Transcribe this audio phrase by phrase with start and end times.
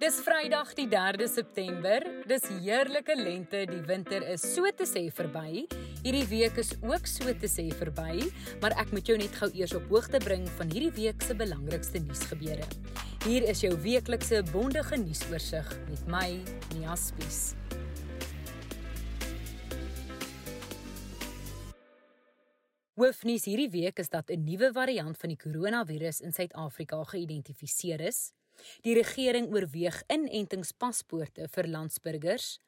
[0.00, 2.00] Dis Vrydag die 3de September.
[2.24, 5.66] Dis heerlike lente, die winter is so te sê verby.
[6.00, 8.30] Hierdie week is ook so te sê verby,
[8.62, 12.00] maar ek moet jou net gou eers op hoogte bring van hierdie week se belangrikste
[12.06, 12.64] nuusgebeure.
[13.26, 16.24] Hier is jou weeklikse bondige nuusoorseig met my,
[16.72, 17.52] Nia Spies.
[22.96, 28.32] Hoofnuus hierdie week is dat 'n nuwe variant van die koronavirus in Suid-Afrika geïdentifiseer is.
[28.82, 32.58] Die regering oorweeg inentingspaspoorte vir landsburgers.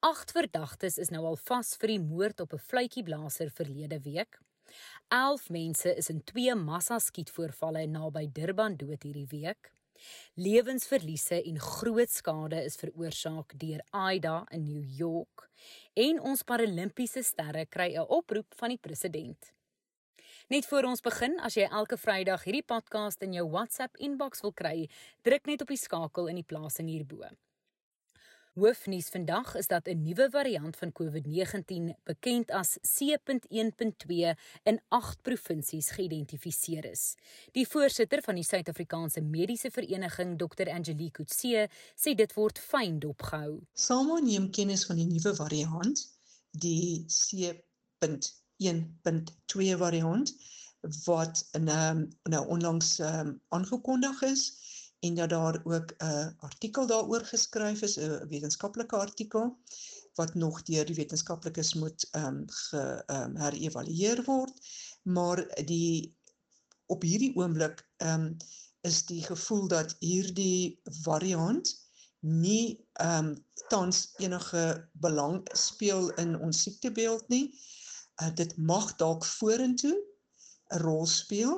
[0.00, 4.38] Agt verdagtes is nou al vas vir die moord op 'n fluitjieblaser verlede week.
[5.08, 9.72] 11 mense is in twee massa-skietvoorvalle naby Durban dood hierdie week.
[10.34, 15.48] Lewensverliese en groot skade is veroorsaak deur Aida in New York
[15.94, 19.57] en ons paralimpiese sterre kry 'n oproep van die president.
[20.48, 24.54] Net voor ons begin, as jy elke Vrydag hierdie podcast in jou WhatsApp inbox wil
[24.56, 24.86] kry,
[25.28, 27.28] druk net op die skakel in die plasing hierbo.
[28.56, 34.32] Hoofnuus vandag is dat 'n nuwe variant van COVID-19, bekend as C.1.2,
[34.64, 37.14] in 8 provinsies geïdentifiseer is.
[37.52, 40.70] Die voorsitter van die Suid-Afrikaanse Mediese Vereniging, Dr.
[40.70, 43.60] Angelique Kutse, sê dit word fyn dopgehou.
[43.74, 46.08] SAMA neem kennis van die nuwe variant,
[46.52, 47.52] die C.
[48.58, 50.34] 1.2 variant
[51.04, 54.42] wat in 'n um, nou onlangs um, aangekondig is
[55.00, 59.58] en dat daar ook 'n uh, artikel daaroor geskryf is 'n wetenskaplike artikel
[60.14, 64.54] wat nog deur die wetenskaplikes moet ehm um, ge um, herëvalueer word.
[65.02, 66.16] Maar die
[66.86, 68.36] op hierdie oomblik ehm um,
[68.80, 71.74] is die gevoel dat hierdie variant
[72.20, 77.44] nie ehm um, tans enige belang speel in ons siektebeeld nie
[78.22, 79.96] uh, dit mag dalk vorentoe
[80.68, 81.54] 'n rol speel.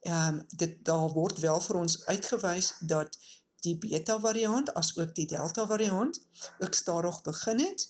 [0.00, 3.18] Ehm um, dit daar word wel vir ons uitgewys dat
[3.60, 6.20] die beta variant as ook die delta variant
[6.58, 7.88] ook stadig begin het.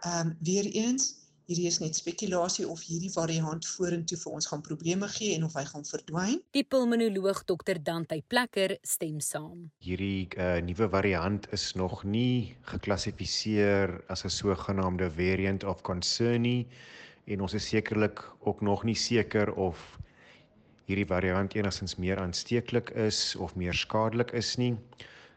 [0.00, 1.14] Ehm um, weer eens
[1.48, 5.54] Hierdie is net spekulasie of hierdie variant vorentoe vir ons gaan probleme gee en of
[5.56, 6.42] hy gaan verdwyn.
[6.52, 9.70] Die pulmonoloog Dr Dante Plekker stem saam.
[9.80, 16.68] Hierdie uh, nuwe variant is nog nie geklassifiseer as 'n sogenaamde variant of concern nie
[17.28, 19.98] en ons is sekerlik ook nog nie seker of
[20.88, 24.72] hierdie variant enigstens meer aansteeklik is of meer skadelik is nie.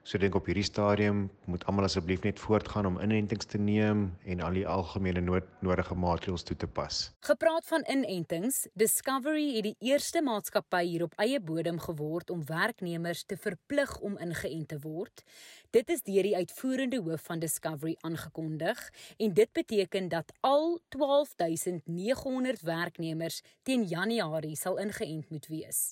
[0.04, 4.40] So dink op hierdie stadium moet almal asseblief net voortgaan om inentings te neem en
[4.42, 7.04] al die algemene nood, nodige maatreëls toe te pas.
[7.28, 13.24] Gepraat van inentings, Discovery het die eerste maatskappy hier op eie bodem geword om werknemers
[13.30, 15.22] te verplig om ingeënt te word.
[15.70, 18.82] Dit is deur die uitvoerende hoof van Discovery aangekondig
[19.22, 25.92] en dit beteken dat al 12900 werknemers teen Januarie sal ingeënt moet wees.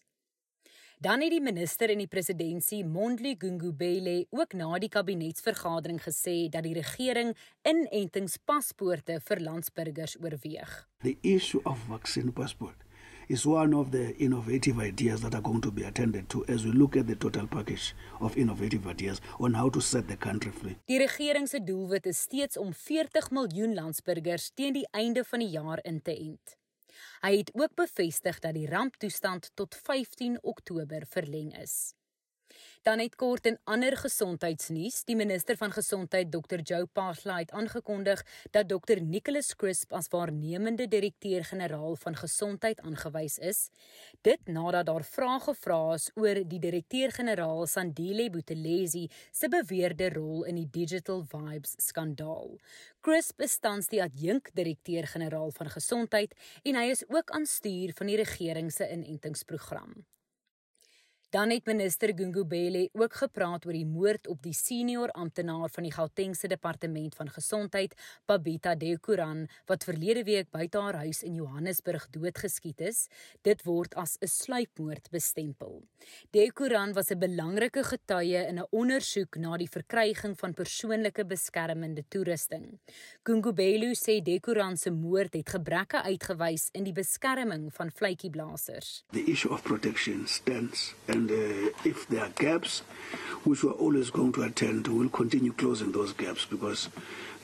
[1.01, 6.65] Dan het die minister in die presidentskap Mondli Gungubele ook na die kabinetsvergadering gesê dat
[6.67, 7.31] die regering
[7.63, 10.73] inentingspaspoorte vir landsburgers oorweeg.
[11.07, 12.83] The issue of vaccine passport
[13.29, 16.75] is one of the innovative ideas that are going to be attended to as we
[16.75, 20.75] look at the total package of innovative ideas on how to set the country free.
[20.91, 25.53] Die regering se doelwit is steeds om 40 miljoen landsburgers teen die einde van die
[25.55, 26.59] jaar in te ent.
[27.21, 31.93] Hy het ook bevestig dat die ramptoestand tot 15 Oktober verleng is.
[32.83, 38.23] Dan net kort in ander gesondheidsnuus, die minister van gesondheid Dr Joe Pahla het aangekondig
[38.51, 43.69] dat Dr Nicholas Crisp as waarnemende direkteur-generaal van gesondheid aangewys is.
[44.21, 50.59] Dit nadat daar vrae gevra is oor die direkteur-generaal Sandile Buthelezi se beweerde rol in
[50.61, 52.55] die Digital Vibes skandaal.
[53.01, 58.17] Crisp is tans die adjunk-direkteur-generaal van gesondheid en hy is ook aan stuur van die
[58.19, 59.99] regering se inentingsprogram.
[61.29, 65.91] Dan het minister Gungubele ook gepraat oor die moord op die senior amptenaar van die
[65.94, 67.94] Gautengse departement van gesondheid,
[68.25, 73.03] Babita Dekuran, wat verlede week buite haar huis in Johannesburg doodgeskiet is.
[73.45, 75.84] Dit word as 'n sluipmoord bestempel.
[76.31, 82.80] Dekuran was 'n belangrike getuie in 'n ondersoek na die verkryging van persoonlike beskermende toerusting.
[83.24, 89.03] Gungubele sê Dekuran se moord het gebreke uitgewys in die beskerming van vletjieblassers.
[89.12, 92.81] The issue of protection stands and and uh, if there are gaps,
[93.44, 96.89] which we're always going to attend, we'll continue closing those gaps because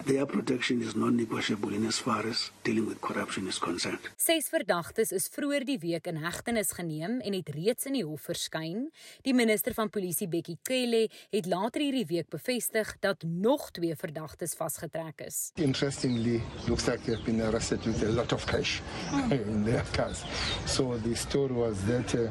[0.03, 3.99] their protection is non-negotiable in as far as dealing with corruption is concerned.
[4.17, 8.27] Ses verdagtes is vroeër die week in hegtenis geneem en het reeds in die hof
[8.27, 8.89] verskyn.
[9.25, 14.53] Die minister van polisie Bekkie Cele het later hierdie week bevestig dat nog twee verdagtes
[14.59, 15.39] vasgetrek is.
[15.55, 18.81] Interestingly, looks like they've been arrested with a lot of cash
[19.31, 20.25] in their cars.
[20.65, 22.29] So the story was that uh,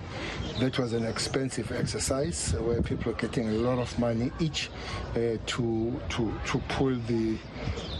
[0.60, 4.70] that was an expensive exercise where people were getting lot of money each
[5.16, 7.38] uh, to to to pull the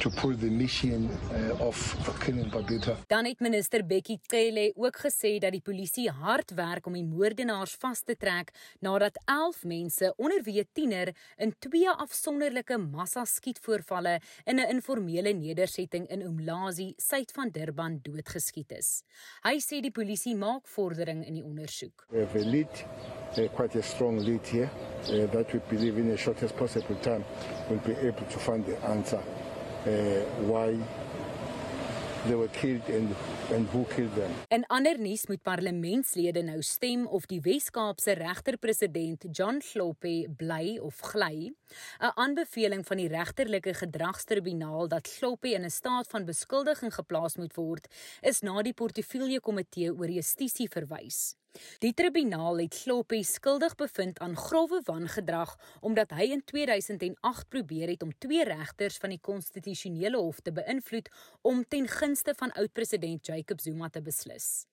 [0.00, 1.76] to pull the mission uh, of
[2.18, 2.96] killing Babita.
[3.06, 7.76] Dan het minister Bekkie Cele ook gesê dat die polisie hard werk om die moordenaars
[7.80, 14.20] vas te trek nadat 11 mense onder wie 'n tiener in twee afsonderlike massa skietvoorvalle
[14.44, 19.02] in 'n informele nedersetting in Umlazi, suid van Durban doodgeskiet is.
[19.42, 22.06] Hy sê die polisie maak vordering in die ondersoek.
[22.10, 22.84] We have a lead,
[23.54, 27.24] quite a strong lead here, uh, that we believe in the shortest possible time
[27.68, 29.20] we'll be able to find the answer
[29.86, 29.90] uh,
[30.46, 30.76] why
[32.26, 33.14] they were killed and
[33.52, 34.30] and who killed them.
[34.48, 41.02] In ander nuus moet parlementslede nou stem of die Wes-Kaapse regter-president John Sloppe bly of
[41.12, 41.52] gly.
[42.00, 47.54] 'n Aanbeveling van die regterlike gedragstribunaal dat Sloppe in 'n staat van beskuldiging geplaas moet
[47.54, 47.88] word,
[48.22, 51.36] is na die portefeulje komitee oor justisie verwys.
[51.78, 58.02] Die tribunaal het Sloppe skuldig bevind aan grouwe wangedrag omdat hy in 2008 probeer het
[58.02, 61.10] om twee regters van die konstitusionele hof te beïnvloed
[61.42, 64.66] om ten gunste van oud-president Jacob Zuma te beslis.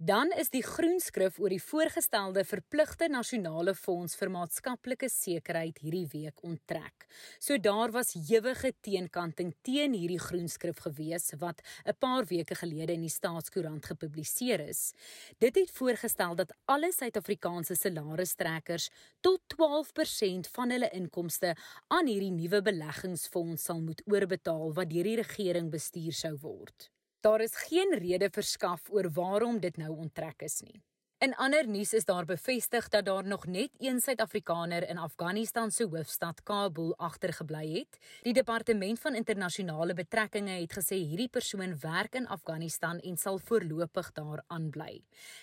[0.00, 6.44] Dan is die groenskrif oor die voorgestelde verpligte nasionale fonds vir maatskaplike sekerheid hierdie week
[6.46, 7.06] onttrek.
[7.42, 13.02] So daar was ewige teenkanting teen hierdie groenskrif gewees wat 'n paar weke gelede in
[13.02, 14.92] die Staatskoerant gepubliseer is.
[15.40, 18.90] Dit het voorgestel dat alle Suid-Afrikaanse salarisstrekkers
[19.20, 21.56] tot 12% van hulle inkomste
[21.88, 26.90] aan hierdie nuwe beleggingsfonds sal moet oorbetaal wat deur die regering bestuur sou word.
[27.20, 30.82] Daar is geen rede verskaf oor waarom dit nou onttrek is nie.
[31.18, 35.86] In ander nuus is daar bevestig dat daar nog net een Suid-Afrikaner in Afghanistan se
[35.90, 37.98] hoofstad Kabul agtergebly het.
[38.22, 44.12] Die departement van internasionale betrekkinge het gesê hierdie persoon werk in Afghanistan en sal voorlopig
[44.12, 45.00] daar aanbly.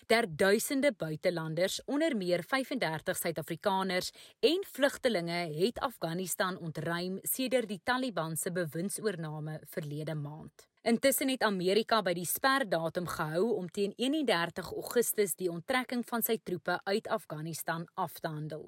[0.08, 8.38] Ter duisende buitelanders, onder meer 35 Suid-Afrikaners en vlugtelinge het Afghanistan ontruim sedert die Taliban
[8.38, 10.70] se bewindsoorname verlede maand.
[10.86, 16.36] Intussen het Amerika by die sperdatum gehou om teen 31 Augustus die onttrekking van sy
[16.38, 18.68] troepe uit Afghanistan af te handel.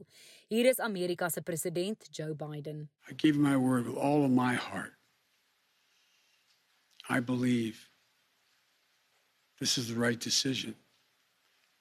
[0.50, 2.90] Hier is Amerika se president Joe Biden.
[3.06, 4.98] I give my word with all of my heart.
[7.08, 7.86] I believe
[9.60, 10.74] this is the right decision,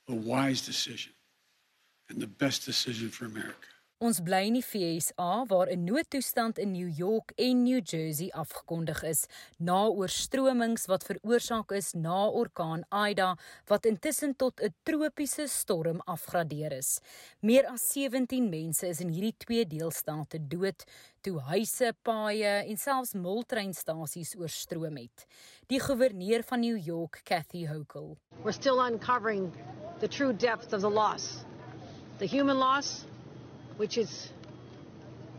[0.07, 1.15] a wise decision,
[2.11, 3.76] and the best decision for America.
[4.05, 9.03] Ons bly in die FSA waar 'n noodtoestand in New York en New Jersey afgekondig
[9.03, 9.25] is
[9.59, 16.73] na oorstromings wat veroorsaak is na orkaan Ida wat intussen tot 'n tropiese storm afgradeer
[16.73, 17.01] is.
[17.41, 20.85] Meer as 17 mense is in hierdie twee deelstate dood
[21.23, 25.27] toe huise, paaie en selfs moltreinstasies oorstroom het.
[25.69, 28.19] Die goewerneur van New York, Kathy Hochul.
[28.45, 29.53] We're still uncovering
[30.01, 31.47] the true depth of the loss.
[32.19, 33.07] The human loss
[33.77, 34.33] which is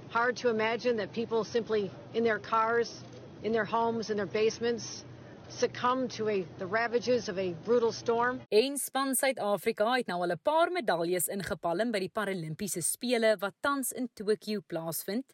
[0.09, 3.03] hard to imagine that people simply in their cars,
[3.43, 5.03] in their homes, in their basements
[5.49, 8.41] succumb to a the ravages of a brutal storm.
[8.51, 13.53] En span Suid-Afrika het nou al 'n paar medaljes ingepalm by die Paralimpiese spele wat
[13.61, 15.33] tans in Tokio plaasvind.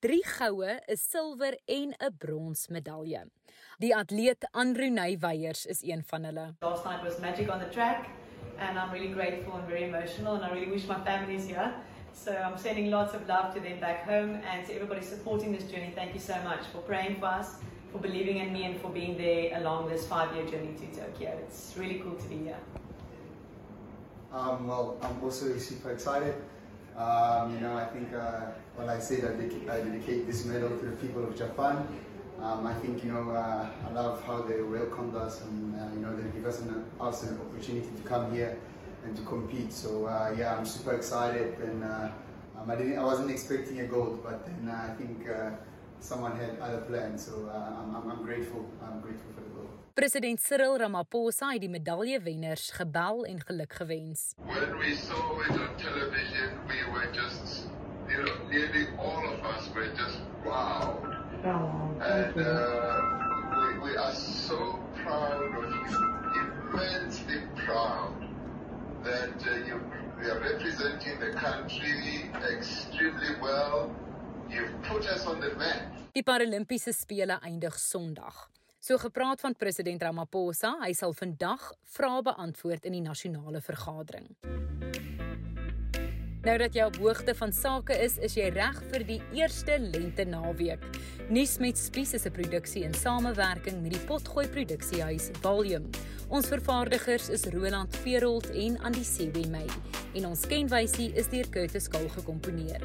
[0.00, 3.24] 3 goue, 'n silwer en 'n brons medalje.
[3.78, 6.54] Die atleet Andrew Weyers is een van hulle.
[6.60, 8.08] Last night was magic on the track
[8.58, 11.72] and I'm really grateful and very emotional and I really wish my family's here.
[12.14, 15.64] So I'm sending lots of love to them back home and to everybody supporting this
[15.64, 15.92] journey.
[15.94, 17.56] Thank you so much for praying for us,
[17.92, 21.36] for believing in me, and for being there along this five-year journey to Tokyo.
[21.42, 22.56] It's really cool to be here.
[24.32, 26.34] Um, well, I'm also super excited.
[26.96, 30.96] Um, you know, I think uh, when I that I dedicate this medal to the
[30.96, 31.86] people of Japan,
[32.40, 36.00] um, I think you know uh, I love how they welcomed us and uh, you
[36.00, 38.56] know they give us an, us an opportunity to come here
[39.04, 39.72] and to compete.
[39.72, 42.08] So uh, yeah, I'm super excited, and uh,
[42.58, 45.50] um, I didn't, I wasn't expecting a gold, but then uh, I think uh,
[46.00, 47.26] someone had other plans.
[47.26, 48.64] So uh, I'm, I'm, I'm grateful.
[48.82, 49.68] I'm grateful for the gold.
[49.94, 54.34] President Cyril Ramaphosa het die medaillewenners gebel en geluk gewens.
[54.44, 57.68] When we saw it on television, we were just,
[58.08, 60.98] you know, nearly all of us were just wow.
[61.44, 63.02] And uh,
[63.52, 65.98] we, we are so proud of you,
[66.72, 68.23] immensely proud
[69.04, 69.80] that uh, you,
[70.22, 73.90] you are representing the country extremely well.
[74.48, 75.92] You've put us on the map.
[76.12, 78.48] Die Paralimpiese spele eindig Sondag.
[78.80, 84.28] So gepraat van president Ramaphosa, hy sal vandag vrae beantwoord in die nasionale vergadering.
[86.44, 90.26] Nou dat jy op hoogte van sake is, is jy reg vir die eerste lente
[90.28, 90.82] naweek.
[91.32, 95.88] Nuus met Spies is 'n produksie in samewerking met die Potgooi Produksiehuis Volume.
[96.28, 99.66] Ons vervaardigers is Roland Perolt en Andy Siwemey
[100.14, 102.80] en ons kenwysie is deur Curtis Kol gekomponeer.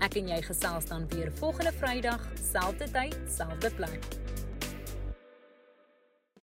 [0.00, 4.21] Ek en jy gesels dan weer volgende Vrydag, selfde tyd, selfde plek.